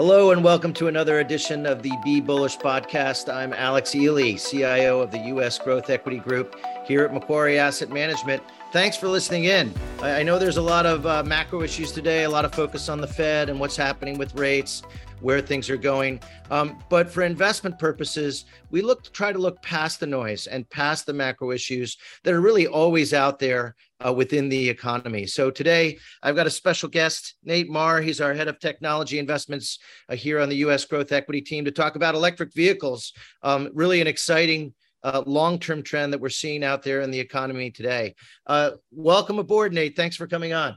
[0.00, 3.30] Hello and welcome to another edition of the Be Bullish podcast.
[3.30, 5.58] I'm Alex Ely, CIO of the U.S.
[5.58, 8.42] Growth Equity Group here at Macquarie Asset Management.
[8.72, 9.74] Thanks for listening in.
[10.00, 13.00] I know there's a lot of uh, macro issues today, a lot of focus on
[13.00, 14.84] the Fed and what's happening with rates,
[15.20, 16.20] where things are going.
[16.52, 20.70] Um, but for investment purposes, we look to try to look past the noise and
[20.70, 23.74] past the macro issues that are really always out there
[24.06, 25.26] uh, within the economy.
[25.26, 28.04] So today I've got a special guest, Nate Mahrer.
[28.04, 30.84] He's our head of technology investments uh, here on the U.S.
[30.84, 33.14] Growth Equity team to talk about electric vehicles.
[33.42, 37.70] Um, really an exciting uh, long-term trend that we're seeing out there in the economy
[37.70, 38.14] today.
[38.46, 39.96] Uh, welcome aboard, Nate.
[39.96, 40.76] Thanks for coming on.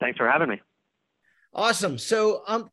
[0.00, 0.60] Thanks for having me.
[1.52, 1.98] Awesome.
[1.98, 2.68] So, um,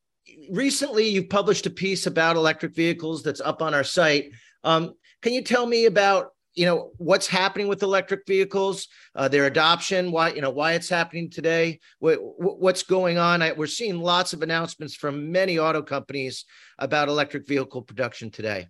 [0.49, 4.31] recently you've published a piece about electric vehicles that's up on our site.
[4.63, 9.45] Um, can you tell me about you know what's happening with electric vehicles, uh, their
[9.45, 13.41] adoption, why you know why it's happening today, what, what's going on?
[13.41, 16.45] I, we're seeing lots of announcements from many auto companies
[16.77, 18.67] about electric vehicle production today.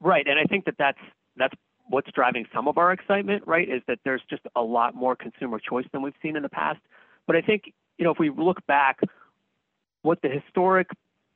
[0.00, 0.98] Right, and I think that that's
[1.36, 1.54] that's
[1.88, 3.44] what's driving some of our excitement.
[3.46, 6.48] Right, is that there's just a lot more consumer choice than we've seen in the
[6.48, 6.80] past.
[7.26, 9.00] But I think you know if we look back,
[10.02, 10.88] what the historic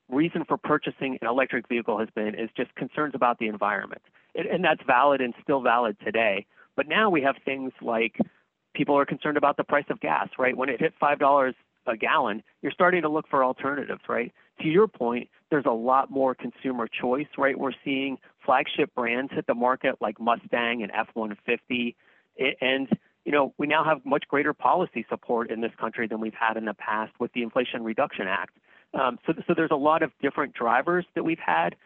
[0.08, 4.02] reason for purchasing an electric vehicle has been is just concerns about the environment.
[4.34, 6.46] It, and that's valid and still valid today.
[6.76, 8.18] But now we have things like
[8.74, 10.56] people are concerned about the price of gas, right?
[10.56, 11.54] When it hit $5
[11.86, 14.32] a gallon, you're starting to look for alternatives, right?
[14.60, 17.58] To your point, there's a lot more consumer choice, right?
[17.58, 21.96] We're seeing flagship brands hit the market like Mustang and F 150.
[22.60, 22.88] And
[23.24, 26.56] you know, we now have much greater policy support in this country than we've had
[26.56, 28.56] in the past with the Inflation Reduction Act.
[28.98, 31.76] Um, so, so there's a lot of different drivers that we've had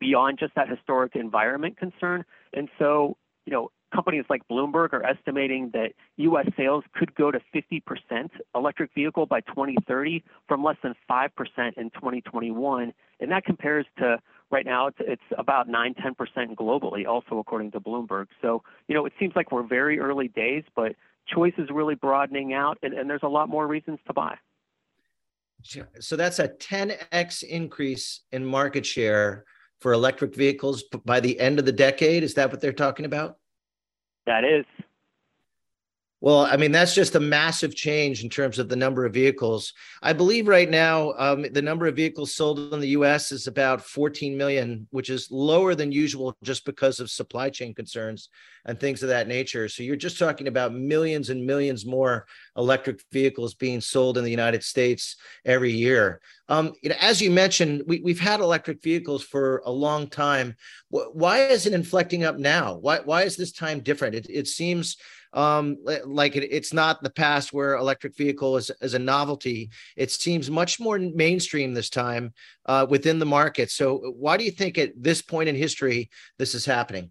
[0.00, 2.24] beyond just that historic environment concern.
[2.52, 6.46] And so, you know, companies like Bloomberg are estimating that U.S.
[6.56, 11.28] sales could go to 50% electric vehicle by 2030 from less than 5%
[11.76, 12.92] in 2021.
[13.20, 14.18] And that compares to
[14.50, 19.04] right now it's, it's about 9 10% globally also according to bloomberg so you know
[19.04, 20.94] it seems like we're very early days but
[21.26, 24.34] choice is really broadening out and, and there's a lot more reasons to buy
[26.00, 29.44] so that's a 10x increase in market share
[29.80, 33.36] for electric vehicles by the end of the decade is that what they're talking about
[34.28, 34.64] that is
[36.20, 39.72] well, I mean, that's just a massive change in terms of the number of vehicles.
[40.02, 43.82] I believe right now um, the number of vehicles sold in the US is about
[43.84, 48.30] 14 million, which is lower than usual just because of supply chain concerns
[48.64, 49.68] and things of that nature.
[49.68, 52.26] So you're just talking about millions and millions more
[52.56, 56.20] electric vehicles being sold in the United States every year.
[56.48, 60.56] Um, you know, as you mentioned, we, we've had electric vehicles for a long time.
[60.90, 62.74] Why is it inflecting up now?
[62.74, 64.16] Why, why is this time different?
[64.16, 64.96] It, it seems
[65.32, 69.70] um, like it, it's not the past where electric vehicle is, is a novelty.
[69.96, 72.32] It seems much more mainstream this time
[72.66, 73.70] uh, within the market.
[73.70, 77.10] So why do you think at this point in history this is happening?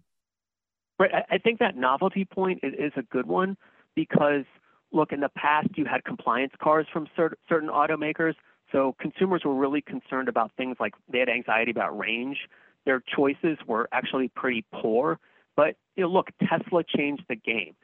[0.98, 1.12] Right.
[1.30, 3.56] I think that novelty point is, is a good one
[3.94, 4.44] because
[4.92, 8.34] look, in the past you had compliance cars from certain automakers.
[8.72, 12.36] So consumers were really concerned about things like they had anxiety about range.
[12.84, 15.20] Their choices were actually pretty poor.
[15.56, 17.74] But you know, look, Tesla changed the game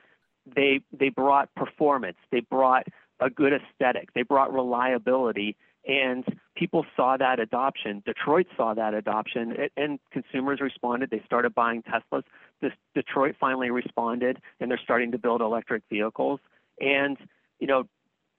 [0.47, 2.87] they they brought performance, they brought
[3.21, 5.57] a good aesthetic, they brought reliability,
[5.87, 6.25] and
[6.57, 8.03] people saw that adoption.
[8.05, 11.11] Detroit saw that adoption, and consumers responded.
[11.11, 12.23] They started buying Teslas.
[12.61, 16.41] This, Detroit finally responded, and they're starting to build electric vehicles.
[16.81, 17.17] And
[17.61, 17.85] you know,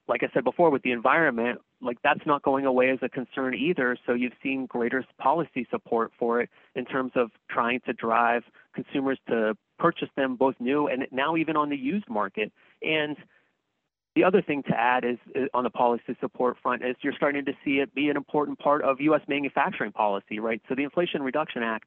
[0.08, 3.54] like I said before, with the environment, like that's not going away as a concern
[3.54, 3.96] either.
[4.06, 8.42] So you've seen greater policy support for it in terms of trying to drive
[8.74, 12.52] consumers to purchase them both new and now even on the used market.
[12.82, 13.16] And
[14.14, 17.44] the other thing to add is, is, on the policy support front is you're starting
[17.44, 19.20] to see it be an important part of U.S.
[19.28, 20.60] manufacturing policy, right?
[20.68, 21.84] So the Inflation Reduction Act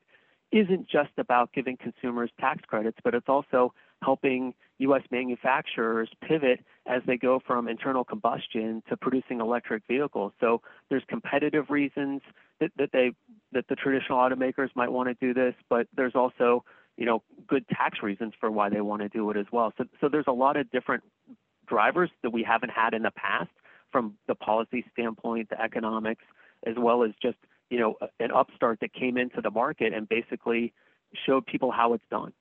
[0.51, 5.01] isn't just about giving consumers tax credits, but it's also helping U.S.
[5.11, 10.31] manufacturers pivot as they go from internal combustion to producing electric vehicles.
[10.39, 12.21] So there's competitive reasons
[12.59, 13.11] that, that they
[13.51, 16.63] that the traditional automakers might want to do this, but there's also
[16.99, 19.73] you know good tax reasons for why they want to do it as well.
[19.77, 21.01] So so there's a lot of different
[21.65, 23.49] drivers that we haven't had in the past
[23.91, 26.23] from the policy standpoint, the economics,
[26.67, 27.37] as well as just
[27.69, 30.73] you know an upstart that came into the market and basically
[31.25, 32.33] showed people how it's done.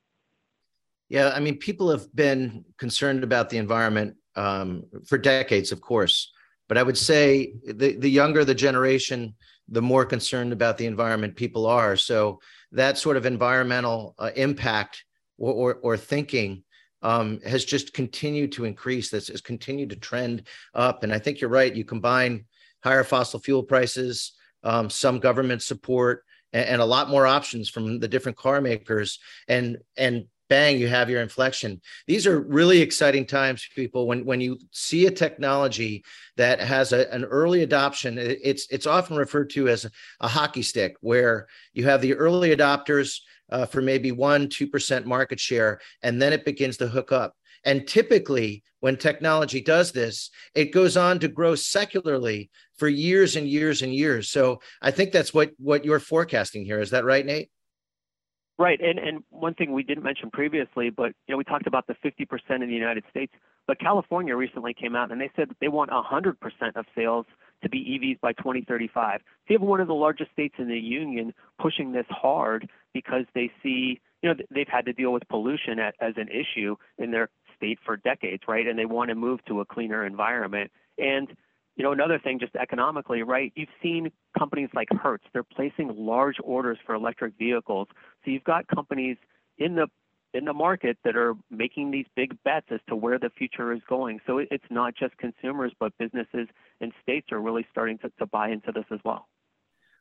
[1.09, 6.33] Yeah, I mean, people have been concerned about the environment um, for decades, of course.
[6.69, 9.35] But I would say the, the younger the generation,
[9.69, 11.97] the more concerned about the environment people are.
[11.97, 12.41] So
[12.73, 15.05] that sort of environmental uh, impact
[15.39, 16.63] or, or, or thinking
[17.03, 19.11] um, has just continued to increase.
[19.11, 20.45] This has continued to trend
[20.75, 21.05] up.
[21.05, 21.75] And I think you're right.
[21.75, 22.45] You combine
[22.83, 24.33] higher fossil fuel prices,
[24.63, 29.19] um, some government support, and, and, a lot more options from the different car makers.
[29.47, 31.81] And and bang, you have your inflection.
[32.07, 34.07] These are really exciting times, people.
[34.07, 36.05] When when you see a technology
[36.37, 39.87] that has a, an early adoption, it's it's often referred to as
[40.21, 45.07] a hockey stick, where you have the early adopters uh, for maybe one two percent
[45.07, 47.35] market share, and then it begins to hook up.
[47.65, 53.49] And typically, when technology does this, it goes on to grow secularly for years and
[53.49, 54.31] years and years.
[54.31, 56.81] So I think that's what what you're forecasting here.
[56.81, 57.51] Is that right, Nate?
[58.59, 61.87] Right, and and one thing we didn't mention previously, but you know we talked about
[61.87, 63.33] the 50% in the United States,
[63.69, 66.35] but California recently came out and they said they want 100%
[66.75, 67.25] of sales
[67.63, 69.21] to be EVs by 2035.
[69.21, 73.27] So you have one of the largest states in the union pushing this hard because
[73.33, 77.13] they see, you know, they've had to deal with pollution at, as an issue in
[77.13, 78.67] their state for decades, right?
[78.67, 80.73] And they want to move to a cleaner environment.
[80.99, 81.29] And
[81.79, 83.53] you know, another thing, just economically, right?
[83.55, 87.87] You've seen companies like Hertz, they're placing large orders for electric vehicles.
[88.25, 89.17] So you've got companies
[89.59, 89.87] in the
[90.35, 93.81] in the market that are making these big bets as to where the future is
[93.89, 94.21] going.
[94.27, 96.49] So it's not just consumers, but businesses
[96.83, 99.27] and states are really starting to, to buy into this as well.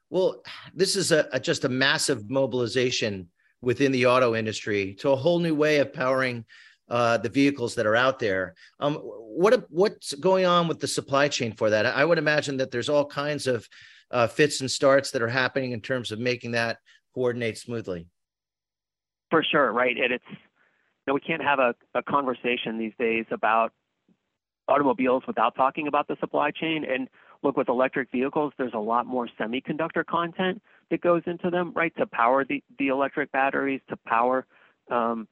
[0.09, 0.41] Well,
[0.73, 3.29] this is a, a just a massive mobilization
[3.61, 6.43] within the auto industry to a whole new way of powering
[6.89, 8.55] uh, the vehicles that are out there.
[8.79, 11.85] Um, what what's going on with the supply chain for that?
[11.85, 13.67] I would imagine that there's all kinds of
[14.11, 16.77] uh, fits and starts that are happening in terms of making that
[17.13, 18.07] coordinate smoothly.
[19.29, 19.97] For sure, right?
[19.97, 20.37] And it's you
[21.07, 23.73] know, we can't have a, a conversation these days about
[24.67, 26.85] automobiles without talking about the supply chain.
[26.89, 27.07] And
[27.43, 31.93] look, with electric vehicles, there's a lot more semiconductor content that goes into them, right?
[31.97, 34.45] To power the, the electric batteries, to power
[34.91, 35.27] um,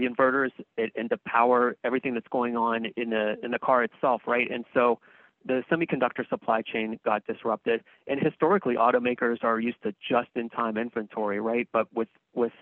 [0.00, 4.22] the inverters and to power everything that's going on in the in the car itself,
[4.26, 4.50] right?
[4.50, 4.98] And so
[5.44, 7.82] the semiconductor supply chain got disrupted.
[8.06, 11.68] And historically, automakers are used to just-in-time inventory, right?
[11.72, 12.52] But with with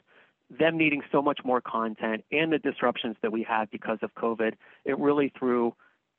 [0.50, 4.54] them needing so much more content and the disruptions that we had because of COVID,
[4.84, 5.74] it really threw,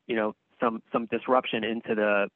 [0.07, 2.27] you know, some some disruption into the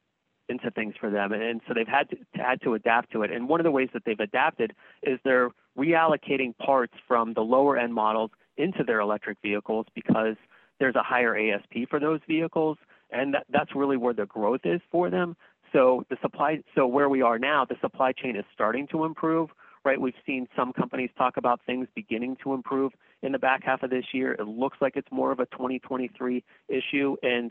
[0.48, 1.32] into things for them.
[1.32, 3.30] And so they've had to, had to adapt to it.
[3.30, 7.78] And one of the ways that they've adapted is they're reallocating parts from the lower
[7.78, 10.36] end models into their electric vehicles because
[10.78, 12.78] there's a higher ASP for those vehicles,
[13.10, 15.36] and that, that's really where the growth is for them.
[15.72, 19.50] So the supply, so where we are now, the supply chain is starting to improve,
[19.84, 20.00] right?
[20.00, 22.92] We've seen some companies talk about things beginning to improve
[23.22, 24.32] in the back half of this year.
[24.32, 27.50] It looks like it's more of a 2023 issue, and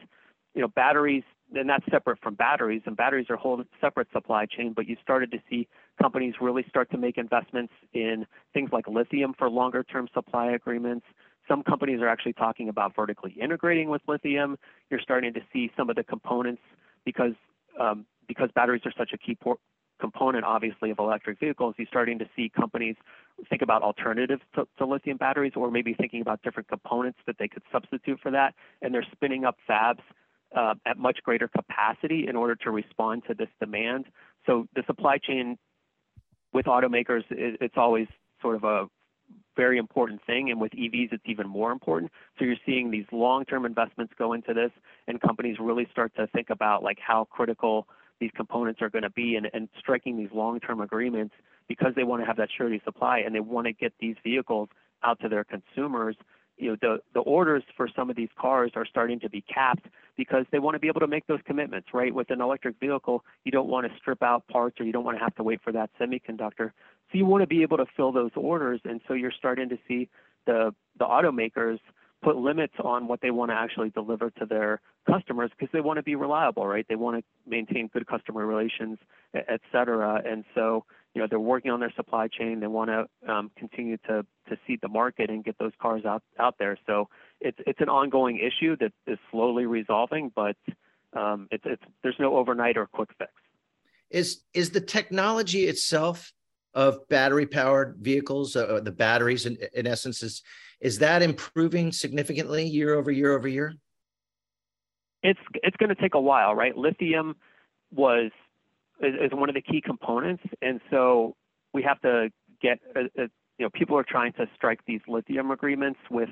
[0.55, 1.23] you know, batteries
[1.55, 4.73] and that's separate from batteries, and batteries are a whole separate supply chain.
[4.73, 5.67] But you started to see
[6.01, 11.05] companies really start to make investments in things like lithium for longer term supply agreements.
[11.47, 14.57] Some companies are actually talking about vertically integrating with lithium.
[14.89, 16.61] You're starting to see some of the components
[17.05, 17.33] because
[17.79, 19.57] um, because batteries are such a key por-
[20.00, 21.75] component, obviously, of electric vehicles.
[21.77, 22.95] You're starting to see companies
[23.50, 27.47] think about alternatives to, to lithium batteries, or maybe thinking about different components that they
[27.47, 30.01] could substitute for that, and they're spinning up fabs
[30.55, 34.05] uh, at much greater capacity in order to respond to this demand.
[34.45, 35.57] So the supply chain
[36.53, 38.07] with automakers, it's always
[38.41, 38.88] sort of a
[39.55, 42.11] very important thing, and with EVs, it's even more important.
[42.38, 44.72] So you're seeing these long-term investments go into this,
[45.07, 47.88] and companies really start to think about like how critical
[48.19, 51.33] these components are going to be, and, and striking these long-term agreements
[51.67, 54.69] because they want to have that surety supply, and they want to get these vehicles
[55.03, 56.15] out to their consumers
[56.57, 59.88] you know the the orders for some of these cars are starting to be capped
[60.15, 62.13] because they want to be able to make those commitments right?
[62.13, 65.17] With an electric vehicle you don't want to strip out parts or you don't want
[65.17, 66.72] to have to wait for that semiconductor.
[67.12, 69.77] So you want to be able to fill those orders and so you're starting to
[69.88, 70.10] see
[70.45, 71.79] the the automakers
[72.24, 74.79] put limits on what they want to actually deliver to their
[75.10, 76.86] customers because they want to be reliable right?
[76.88, 79.00] They want to maintain good customer relations
[79.33, 80.22] et cetera.
[80.25, 82.60] And so you know they're working on their supply chain.
[82.60, 86.24] They want to um, continue to to seed the market and get those cars out
[86.39, 86.77] out there.
[86.88, 90.55] So it's it's an ongoing issue that is slowly resolving, but
[91.13, 93.32] um, it's it's there's no overnight or quick fix.
[94.10, 96.34] Is is the technology itself
[96.74, 100.41] of battery powered vehicles, uh, the batteries in, in essence, is
[100.82, 103.74] is that improving significantly year over year over year?
[105.22, 106.75] It's it's going to take a while, right?
[106.75, 107.36] Lithium
[107.91, 108.32] was
[109.03, 111.36] is, is one of the key components, and so
[111.74, 112.29] we have to
[112.62, 113.27] get a, uh, a, uh,
[113.60, 116.29] you know people are trying to strike these lithium agreements with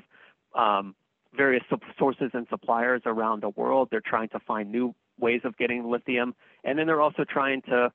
[0.58, 0.94] um,
[1.36, 1.62] various
[1.98, 3.88] sources and suppliers around the world.
[3.90, 7.92] They're trying to find new ways of getting lithium, and then they're also trying to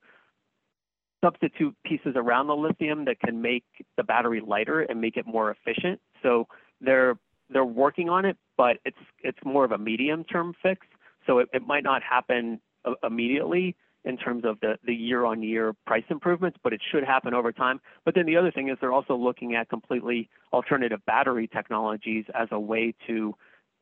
[1.22, 3.64] substitute pieces around the lithium that can make
[3.96, 6.00] the battery lighter and make it more efficient.
[6.22, 6.46] So
[6.80, 7.18] they're
[7.50, 10.86] they're working on it, but it's it's more of a medium term fix.
[11.26, 12.60] So it, it might not happen
[13.02, 13.76] immediately,
[14.08, 17.52] in terms of the, the year on year price improvements, but it should happen over
[17.52, 17.78] time.
[18.06, 22.48] But then the other thing is they're also looking at completely alternative battery technologies as
[22.50, 23.34] a way to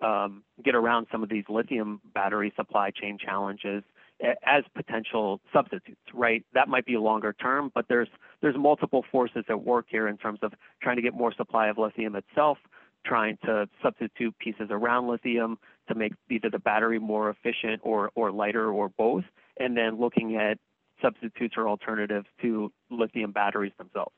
[0.02, 3.85] um, get around some of these lithium battery supply chain challenges
[4.21, 6.45] as potential substitutes, right?
[6.54, 8.09] That might be longer term, but there's
[8.40, 10.52] there's multiple forces at work here in terms of
[10.83, 12.59] trying to get more supply of lithium itself,
[13.04, 18.33] trying to substitute pieces around lithium to make either the battery more efficient or or
[18.33, 19.25] lighter or both,
[19.59, 20.59] and then looking at
[21.03, 24.15] substitutes or alternatives to lithium batteries themselves.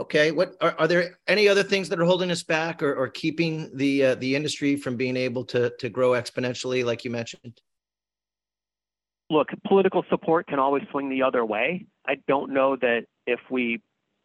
[0.00, 0.30] Okay.
[0.30, 3.70] What are, are there any other things that are holding us back or, or keeping
[3.76, 7.60] the uh, the industry from being able to to grow exponentially, like you mentioned?
[9.32, 11.86] look, political support can always swing the other way.
[12.06, 13.80] I don't know that if we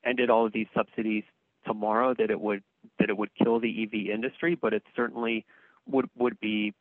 [0.06, 1.24] ended all of these subsidies
[1.66, 2.62] tomorrow that it would
[3.00, 5.46] that it would kill the EV industry, but it certainly
[5.88, 6.74] would would be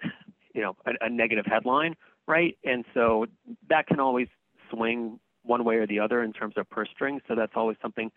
[0.54, 1.94] you know a, a negative headline,
[2.26, 2.56] right?
[2.64, 3.26] And so
[3.68, 4.28] that can always
[4.70, 7.22] swing one way or the other in terms of purse strings.
[7.28, 8.10] So that's always something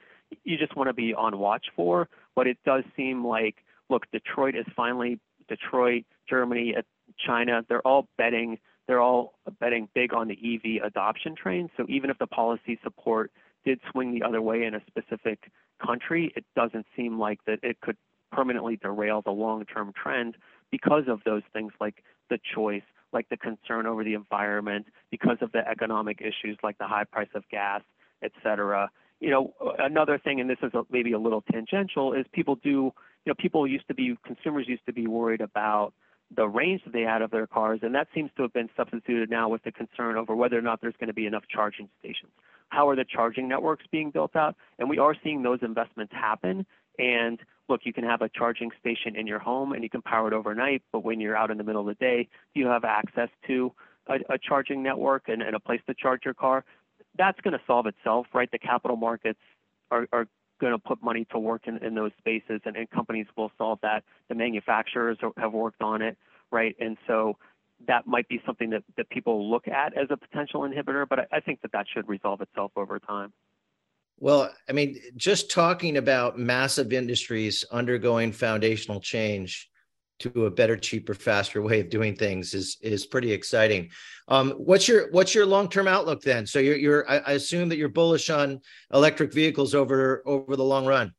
[0.43, 2.07] you just want to be on watch for.
[2.35, 3.55] But it does seem like
[3.89, 6.81] look, Detroit is finally Detroit, Germany, uh,
[7.25, 7.63] China.
[7.67, 8.57] They're all betting
[8.88, 11.69] they're all betting big on the EV adoption train.
[11.75, 13.31] So even if the policy support
[13.65, 15.51] did swing the other way in a specific
[15.83, 17.97] country, it doesn't seem like that it could
[18.31, 20.38] permanently derail the long-term trend
[20.71, 22.83] because of those things like the choice,
[23.15, 27.29] like the concern over the environment, because of the economic issues like the high price
[27.34, 27.81] of gas,
[28.22, 28.91] et cetera.
[29.19, 32.93] You know, another thing, and this is maybe a little tangential, is people do, you
[33.25, 35.93] know, people used to be, consumers used to be worried about
[36.35, 39.29] the range that they had of their cars, and that seems to have been substituted
[39.29, 42.31] now with the concern over whether or not there's going to be enough charging stations.
[42.69, 44.55] How are the charging networks being built out?
[44.79, 46.65] And we are seeing those investments happen.
[46.97, 47.39] And
[47.69, 50.33] look, you can have a charging station in your home and you can power it
[50.33, 53.29] overnight, but when you're out in the middle of the day, do you have access
[53.47, 53.71] to
[54.07, 56.63] a, a charging network and, and a place to charge your car?
[57.17, 58.49] That's going to solve itself, right?
[58.51, 59.39] The capital markets
[59.91, 60.27] are, are
[60.59, 63.79] going to put money to work in, in those spaces, and, and companies will solve
[63.81, 64.03] that.
[64.29, 66.17] The manufacturers have worked on it,
[66.51, 66.75] right?
[66.79, 67.38] And so
[67.88, 71.25] that might be something that, that people look at as a potential inhibitor, but I,
[71.33, 73.33] I think that that should resolve itself over time.
[74.17, 79.69] Well, I mean, just talking about massive industries undergoing foundational change
[80.19, 83.89] to a better, cheaper, faster way of doing things is is pretty exciting.
[84.27, 86.45] Um, what's your what's your long term outlook then?
[86.45, 88.62] So you're you're I, I assume that you're bullish on
[88.93, 91.13] electric vehicles over over the long run.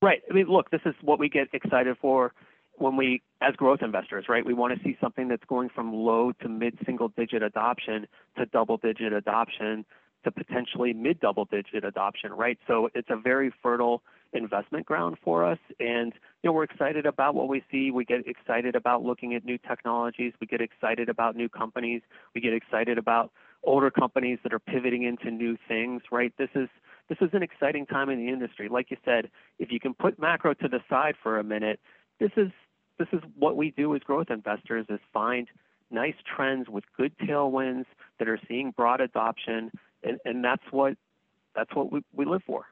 [0.00, 0.20] Right.
[0.28, 2.32] I mean, look, this is what we get excited for
[2.76, 4.44] when we, as growth investors, right?
[4.44, 8.46] We want to see something that's going from low to mid single digit adoption to
[8.46, 9.84] double digit adoption
[10.24, 12.58] to potentially mid double digit adoption, right?
[12.66, 15.58] So it's a very fertile investment ground for us.
[15.78, 16.12] And
[16.42, 17.90] you know, we're excited about what we see.
[17.90, 20.32] We get excited about looking at new technologies.
[20.40, 22.02] We get excited about new companies.
[22.34, 23.30] We get excited about
[23.64, 26.32] older companies that are pivoting into new things, right?
[26.38, 26.68] This is
[27.08, 28.68] this is an exciting time in the industry.
[28.68, 31.80] Like you said, if you can put macro to the side for a minute,
[32.18, 32.50] this is
[32.98, 35.48] this is what we do as growth investors is find
[35.90, 37.84] nice trends with good tailwinds
[38.18, 39.70] that are seeing broad adoption
[40.02, 40.96] and, and that's what
[41.54, 42.64] that's what we, we live for.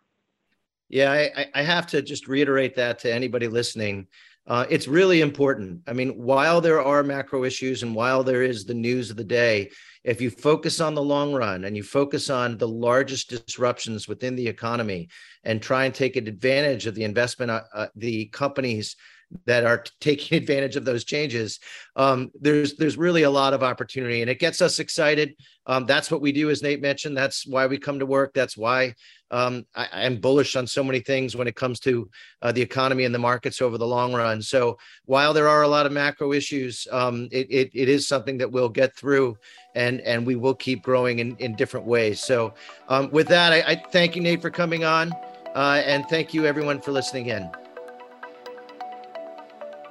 [0.90, 4.09] Yeah, I, I have to just reiterate that to anybody listening.
[4.47, 5.80] Uh, it's really important.
[5.87, 9.23] I mean, while there are macro issues and while there is the news of the
[9.23, 9.70] day,
[10.02, 14.35] if you focus on the long run and you focus on the largest disruptions within
[14.35, 15.09] the economy
[15.44, 18.97] and try and take advantage of the investment, uh, uh, the companies
[19.46, 21.60] that are taking advantage of those changes
[21.96, 25.34] um, there's there's really a lot of opportunity and it gets us excited.
[25.66, 27.16] Um, that's what we do as nate mentioned.
[27.16, 28.32] That's why we come to work.
[28.32, 28.94] That's why
[29.30, 32.08] um, I, am bullish on so many things when it comes to
[32.42, 34.40] uh, the economy and the markets over the long run.
[34.40, 38.38] So while there are a lot of macro issues um, it, it, it is something
[38.38, 39.37] that we'll get through
[39.75, 42.20] and and we will keep growing in, in different ways.
[42.20, 42.54] So
[42.88, 45.12] um, with that I, I, thank you nate for coming on
[45.54, 47.50] uh, and thank you everyone for listening in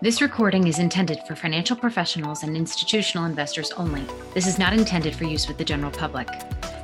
[0.02, 4.06] this recording is intended for financial professionals and institutional investors only.
[4.34, 6.30] This is not intended for use with the general public.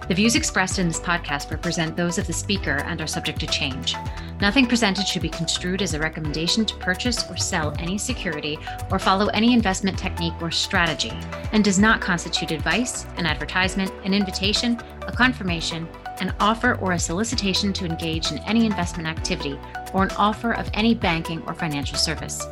[0.10, 3.48] The views expressed in this podcast represent those of the speaker and are subject to
[3.48, 3.95] change.
[4.41, 8.60] Nothing presented should be construed as a recommendation to purchase or sell any security
[8.91, 11.13] or follow any investment technique or strategy,
[11.53, 15.88] and does not constitute advice, an advertisement, an invitation, a confirmation,
[16.19, 19.57] an offer, or a solicitation to engage in any investment activity,
[19.93, 22.45] or an offer of any banking or financial service.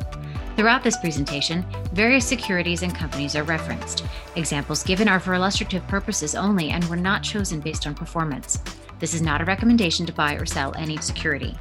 [0.56, 4.04] Throughout this presentation, various securities and companies are referenced.
[4.36, 8.60] Examples given are for illustrative purposes only and were not chosen based on performance.
[9.00, 11.56] This is not a recommendation to buy or sell any security.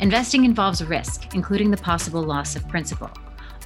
[0.00, 3.08] Investing involves risk, including the possible loss of principal.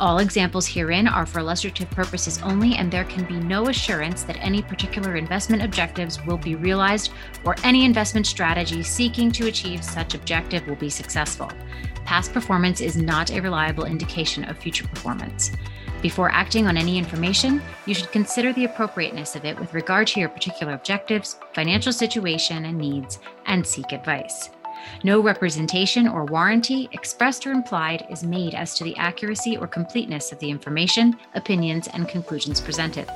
[0.00, 4.37] All examples herein are for illustrative purposes only, and there can be no assurance that
[4.37, 7.10] any particular investment objectives will be realized
[7.44, 11.50] or any investment strategy seeking to achieve such objective will be successful.
[12.09, 15.53] Past performance is not a reliable indication of future performance.
[16.00, 20.21] Before acting on any information, you should consider the appropriateness of it with regard to
[20.21, 24.49] your particular objectives, financial situation, and needs, and seek advice.
[25.04, 30.32] No representation or warranty, expressed or implied, is made as to the accuracy or completeness
[30.32, 33.08] of the information, opinions, and conclusions presented.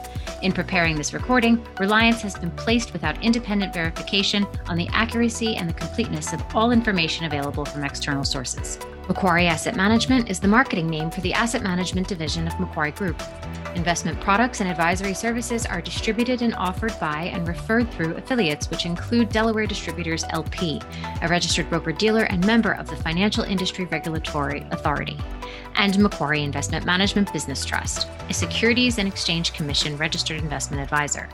[0.43, 5.69] In preparing this recording, reliance has been placed without independent verification on the accuracy and
[5.69, 8.79] the completeness of all information available from external sources.
[9.13, 13.23] Macquarie Asset Management is the marketing name for the asset management division of Macquarie Group.
[13.75, 18.87] Investment products and advisory services are distributed and offered by and referred through affiliates, which
[18.87, 20.81] include Delaware Distributors LP,
[21.21, 25.19] a registered broker dealer and member of the Financial Industry Regulatory Authority,
[25.75, 31.29] and Macquarie Investment Management Business Trust, a Securities and Exchange Commission registered investment advisor.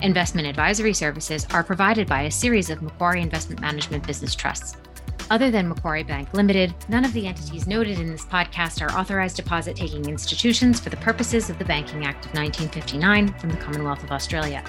[0.00, 4.78] Investment advisory services are provided by a series of Macquarie Investment Management Business Trusts.
[5.32, 9.36] Other than Macquarie Bank Limited, none of the entities noted in this podcast are authorized
[9.36, 14.04] deposit taking institutions for the purposes of the Banking Act of 1959 from the Commonwealth
[14.04, 14.62] of Australia.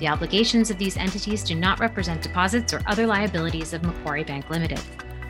[0.00, 4.50] The obligations of these entities do not represent deposits or other liabilities of Macquarie Bank
[4.50, 4.82] Limited.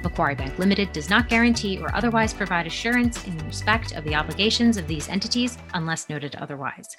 [0.03, 4.79] Macquarie Bank Limited does not guarantee or otherwise provide assurance in respect of the obligations
[4.79, 6.97] of these entities unless noted otherwise.